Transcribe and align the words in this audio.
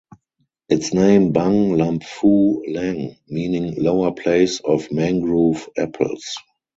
Its 0.67 0.95
name 0.95 1.31
"Bang 1.31 1.73
Lamphu 1.77 2.63
Lang" 2.67 3.17
meaning 3.27 3.75
"lower 3.79 4.11
place 4.11 4.59
of 4.61 4.91
mangrove 4.91 5.69
apples". 5.77 6.25